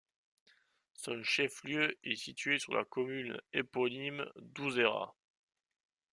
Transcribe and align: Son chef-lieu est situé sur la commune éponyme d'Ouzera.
Son 0.95 1.21
chef-lieu 1.21 1.95
est 2.03 2.15
situé 2.15 2.57
sur 2.57 2.73
la 2.73 2.83
commune 2.85 3.39
éponyme 3.53 4.25
d'Ouzera. 4.37 5.15